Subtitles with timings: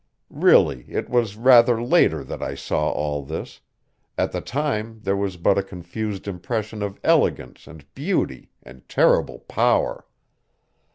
[0.33, 3.59] Really it was rather later that I saw all this;
[4.17, 9.37] at the time there was but a confused impression of elegance and beauty and terrible
[9.41, 10.07] power.